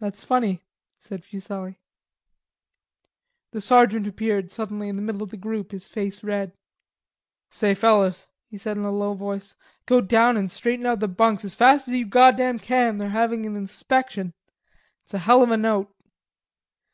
"That's 0.00 0.22
funny," 0.22 0.60
said 0.98 1.24
Fuselli. 1.24 1.78
The 3.52 3.62
sergeant 3.62 4.06
appeared 4.06 4.52
suddenly 4.52 4.86
in 4.90 4.96
the 4.96 5.00
middle 5.02 5.22
of 5.22 5.30
the 5.30 5.38
group, 5.38 5.70
his 5.72 5.88
face 5.88 6.22
red. 6.22 6.52
"Say, 7.48 7.74
fellers," 7.74 8.28
he 8.50 8.58
said 8.58 8.76
in 8.76 8.84
a 8.84 8.90
low 8.92 9.14
voice, 9.14 9.56
"go 9.86 10.02
down 10.02 10.36
an' 10.36 10.50
straighten 10.50 10.84
out 10.84 11.00
the 11.00 11.08
bunks 11.08 11.46
as 11.46 11.54
fast 11.54 11.88
as 11.88 11.94
you 11.94 12.04
goddam 12.04 12.58
can. 12.58 12.98
They're 12.98 13.08
having 13.08 13.46
an 13.46 13.56
inspection. 13.56 14.34
It's 15.04 15.14
a 15.14 15.20
hell 15.20 15.42
of 15.42 15.50
a 15.50 15.56
note." 15.56 15.90